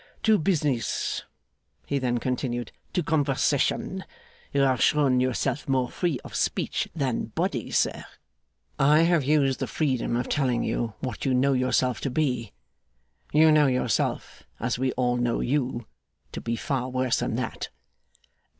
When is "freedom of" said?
9.67-10.27